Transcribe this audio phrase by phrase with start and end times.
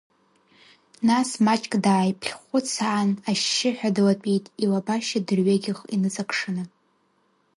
[1.07, 6.63] Нас маҷк дааиԥхьхәыцаан, ашьшьыҳәа длатәеит, илабашьа дырҩегьх иныҵакшаны.